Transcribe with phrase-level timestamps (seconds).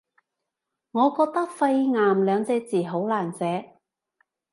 [0.93, 3.77] 我覺得肺癌兩隻字好難寫